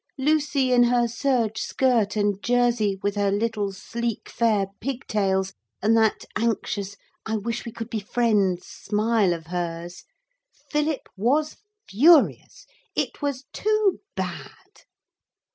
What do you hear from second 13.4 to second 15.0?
too bad.